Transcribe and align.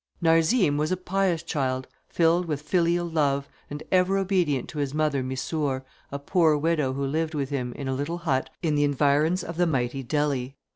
Narzim 0.19 0.77
was 0.77 0.91
a 0.91 0.97
pious 0.97 1.43
child, 1.43 1.87
filled 2.09 2.45
with 2.47 2.63
filial 2.63 3.05
love, 3.05 3.47
and 3.69 3.83
ever 3.91 4.17
obedient 4.17 4.67
to 4.69 4.79
his 4.79 4.95
mother 4.95 5.21
Missour, 5.21 5.83
a 6.11 6.17
poor 6.17 6.57
widow 6.57 6.93
who 6.93 7.05
lived 7.05 7.35
with 7.35 7.49
him, 7.51 7.71
in 7.73 7.87
a 7.87 7.93
little 7.93 8.17
hut, 8.17 8.49
in 8.63 8.73
the 8.73 8.83
environs 8.83 9.43
of 9.43 9.57
the 9.57 9.67
mighty 9.67 10.01
Delhi. 10.01 10.55